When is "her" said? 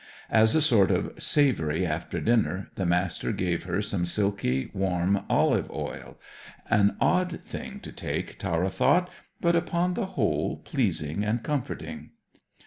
3.65-3.83